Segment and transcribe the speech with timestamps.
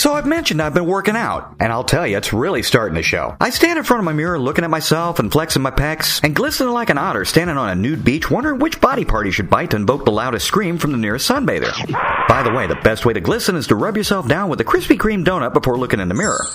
[0.00, 3.02] So I've mentioned I've been working out, and I'll tell you, it's really starting to
[3.02, 3.36] show.
[3.38, 6.34] I stand in front of my mirror looking at myself and flexing my pecs, and
[6.34, 9.50] glistening like an otter standing on a nude beach wondering which body part he should
[9.50, 11.70] bite to invoke the loudest scream from the nearest sunbather.
[12.28, 14.64] By the way, the best way to glisten is to rub yourself down with a
[14.64, 16.46] Krispy Kreme donut before looking in the mirror.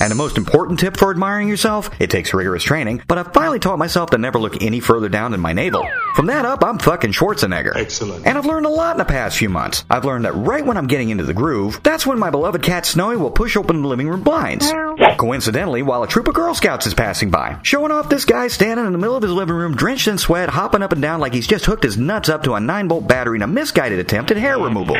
[0.00, 1.90] And the most important tip for admiring yourself?
[1.98, 5.30] It takes rigorous training, but I've finally taught myself to never look any further down
[5.30, 5.88] than my navel.
[6.14, 7.74] From that up, I'm fucking Schwarzenegger.
[7.74, 8.26] Excellent.
[8.26, 9.84] And I've learned a lot in the past few months.
[9.88, 12.84] I've learned that right when I'm getting into the groove, that's when my beloved cat
[12.84, 14.70] Snowy will push open the living room blinds.
[15.16, 18.86] Coincidentally, while a troop of Girl Scouts is passing by, showing off this guy standing
[18.86, 21.32] in the middle of his living room, drenched in sweat, hopping up and down like
[21.32, 24.30] he's just hooked his nuts up to a 9 volt battery in a misguided attempt
[24.30, 24.96] at hair removal.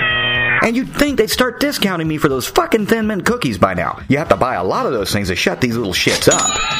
[0.62, 4.00] And you'd think they'd start discounting me for those fucking Thin Mint cookies by now.
[4.08, 6.75] You have to buy a lot of those things to shut these little shits up.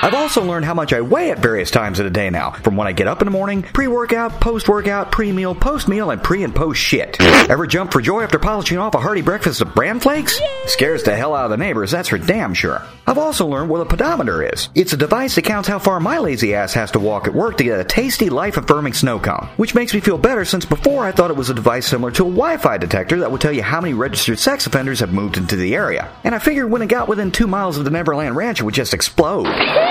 [0.00, 2.76] I've also learned how much I weigh at various times of the day now, from
[2.76, 6.80] when I get up in the morning, pre-workout, post-workout, pre-meal, post-meal, and pre and post
[6.80, 7.20] shit.
[7.20, 10.40] Ever jump for joy after polishing off a hearty breakfast of bran flakes?
[10.66, 12.80] Scares the hell out of the neighbors, that's for damn sure.
[13.08, 14.68] I've also learned what a pedometer is.
[14.76, 17.56] It's a device that counts how far my lazy ass has to walk at work
[17.56, 21.10] to get a tasty, life-affirming snow cone, which makes me feel better since before I
[21.10, 23.80] thought it was a device similar to a Wi-Fi detector that would tell you how
[23.80, 26.08] many registered sex offenders have moved into the area.
[26.22, 28.74] And I figured when it got within two miles of the Neverland Ranch, it would
[28.74, 29.48] just explode.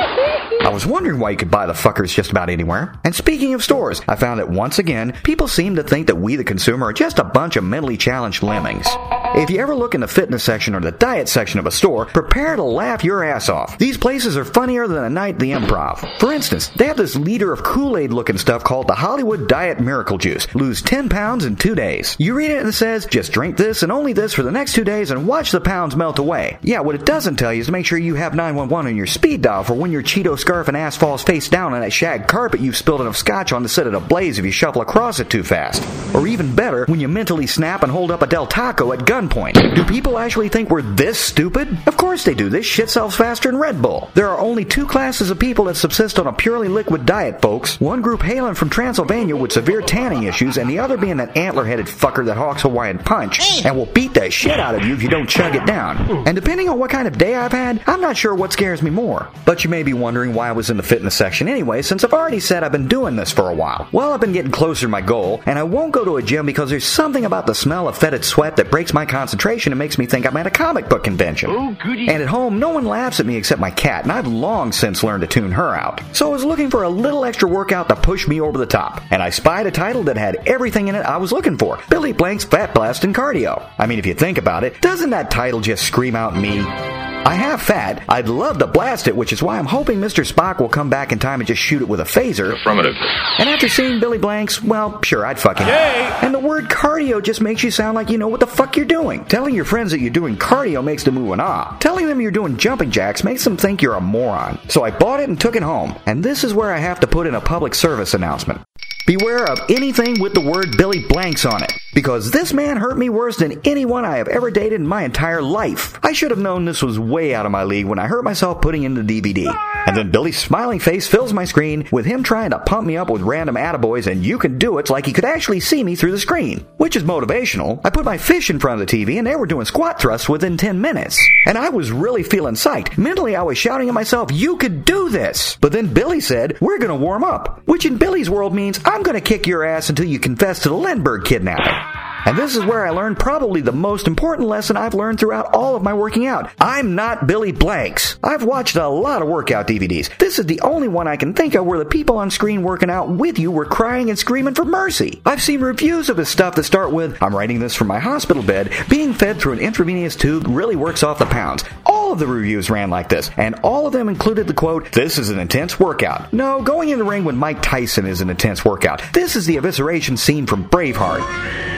[0.61, 2.93] I was wondering why you could buy the fuckers just about anywhere.
[3.03, 6.35] And speaking of stores, I found that once again, people seem to think that we,
[6.35, 8.87] the consumer, are just a bunch of mentally challenged lemmings.
[9.35, 12.05] If you ever look in the fitness section or the diet section of a store,
[12.05, 13.77] prepare to laugh your ass off.
[13.77, 16.19] These places are funnier than a night at the improv.
[16.19, 20.17] For instance, they have this liter of Kool-Aid looking stuff called the Hollywood Diet Miracle
[20.17, 20.53] Juice.
[20.55, 22.15] Lose 10 pounds in two days.
[22.19, 24.73] You read it and it says, just drink this and only this for the next
[24.73, 26.57] two days and watch the pounds melt away.
[26.61, 29.07] Yeah, what it doesn't tell you is to make sure you have 911 on your
[29.07, 32.27] speed dial for when your Cheeto scarf and ass falls face down on that shag
[32.27, 35.29] carpet you've spilled enough scotch on to set it ablaze if you shuffle across it
[35.29, 35.83] too fast.
[36.15, 39.75] Or even better, when you mentally snap and hold up a Del Taco at gunpoint.
[39.75, 41.77] Do people actually think we're this stupid?
[41.87, 42.49] Of course they do.
[42.49, 44.09] This shit sells faster than Red Bull.
[44.13, 47.79] There are only two classes of people that subsist on a purely liquid diet, folks.
[47.79, 51.85] One group hailing from Transylvania with severe tanning issues, and the other being that antler-headed
[51.87, 55.09] fucker that hawks Hawaiian Punch, and will beat the shit out of you if you
[55.09, 56.27] don't chug it down.
[56.27, 58.89] And depending on what kind of day I've had, I'm not sure what scares me
[58.89, 59.29] more.
[59.45, 62.13] But you may be wondering why I was in the fitness section anyway, since I've
[62.13, 63.87] already said I've been doing this for a while.
[63.91, 66.45] Well, I've been getting closer to my goal, and I won't go to a gym
[66.45, 69.97] because there's something about the smell of fetid sweat that breaks my concentration and makes
[69.97, 71.49] me think I'm at a comic book convention.
[71.51, 72.07] Oh, goody.
[72.07, 75.03] And at home, no one laughs at me except my cat, and I've long since
[75.03, 76.01] learned to tune her out.
[76.13, 79.01] So I was looking for a little extra workout to push me over the top,
[79.11, 82.13] and I spied a title that had everything in it I was looking for Billy
[82.13, 83.69] Blanks' Fat Blast and Cardio.
[83.77, 86.96] I mean, if you think about it, doesn't that title just scream out me?
[87.27, 88.05] I have fat.
[88.07, 90.25] I'd love to blast it, which is why I'm hoping Mr.
[90.25, 92.53] Spock will come back in time and just shoot it with a phaser.
[92.53, 92.95] Affirmative.
[93.37, 95.67] And after seeing Billy Blanks, well, sure, I'd fucking.
[95.67, 96.09] Yay!
[96.21, 98.85] And the word cardio just makes you sound like you know what the fuck you're
[98.85, 99.25] doing.
[99.25, 101.75] Telling your friends that you're doing cardio makes them ooh and ah.
[101.81, 104.57] Telling them you're doing jumping jacks makes them think you're a moron.
[104.69, 105.95] So I bought it and took it home.
[106.05, 108.61] And this is where I have to put in a public service announcement.
[109.05, 113.09] Beware of anything with the word Billy Blanks on it, because this man hurt me
[113.09, 115.97] worse than anyone I have ever dated in my entire life.
[116.03, 118.61] I should have known this was way out of my league when I hurt myself
[118.61, 119.47] putting in the DVD.
[119.87, 123.09] And then Billy's smiling face fills my screen with him trying to pump me up
[123.09, 126.11] with random attaboys and you can do it like he could actually see me through
[126.11, 126.67] the screen.
[126.77, 127.81] Which is motivational.
[127.83, 130.29] I put my fish in front of the TV and they were doing squat thrusts
[130.29, 131.19] within 10 minutes.
[131.47, 132.99] And I was really feeling psyched.
[132.99, 135.57] Mentally I was shouting at myself, you could do this!
[135.59, 137.63] But then Billy said, we're gonna warm up.
[137.65, 140.75] Which in Billy's world means I'm gonna kick your ass until you confess to the
[140.75, 141.86] Lindbergh kidnapping.
[142.25, 145.75] And this is where I learned probably the most important lesson I've learned throughout all
[145.75, 146.49] of my working out.
[146.59, 148.17] I'm not Billy Blanks.
[148.23, 150.15] I've watched a lot of workout DVDs.
[150.17, 152.89] This is the only one I can think of where the people on screen working
[152.89, 155.21] out with you were crying and screaming for mercy.
[155.25, 158.43] I've seen reviews of this stuff that start with, I'm writing this from my hospital
[158.43, 161.63] bed, being fed through an intravenous tube really works off the pounds.
[161.85, 165.17] All of the reviews ran like this, and all of them included the quote, This
[165.17, 166.33] is an intense workout.
[166.33, 169.01] No, going in the ring with Mike Tyson is an intense workout.
[169.13, 171.76] This is the evisceration scene from Braveheart.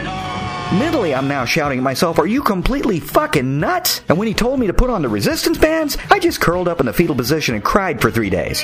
[0.71, 4.01] Mentally, I'm now shouting at myself, Are you completely fucking nuts?
[4.07, 6.79] And when he told me to put on the resistance bands, I just curled up
[6.79, 8.63] in the fetal position and cried for three days.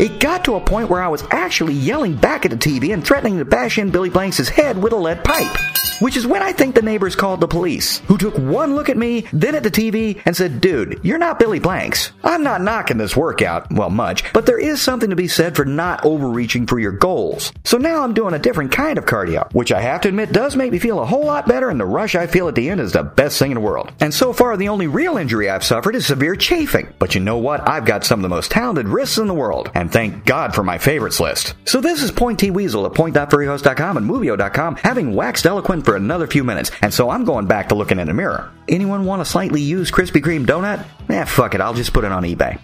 [0.00, 3.06] It got to a point where I was actually yelling back at the TV and
[3.06, 5.85] threatening to bash in Billy Blanks' head with a lead pipe.
[6.00, 8.98] Which is when I think the neighbors called the police, who took one look at
[8.98, 12.12] me, then at the TV, and said, Dude, you're not Billy Blanks.
[12.22, 15.64] I'm not knocking this workout, well, much, but there is something to be said for
[15.64, 17.50] not overreaching for your goals.
[17.64, 20.54] So now I'm doing a different kind of cardio, which I have to admit does
[20.54, 22.80] make me feel a whole lot better, and the rush I feel at the end
[22.80, 23.90] is the best thing in the world.
[23.98, 26.92] And so far, the only real injury I've suffered is severe chafing.
[26.98, 27.66] But you know what?
[27.66, 30.62] I've got some of the most talented wrists in the world, and thank God for
[30.62, 31.54] my favorites list.
[31.64, 36.26] So this is Point T Weasel at point.furryhost.com and Movio.com, having waxed eloquent for another
[36.26, 38.52] few minutes, and so I'm going back to looking in the mirror.
[38.68, 40.84] Anyone want a slightly used Krispy Kreme donut?
[41.08, 42.58] Eh, fuck it, I'll just put it on eBay.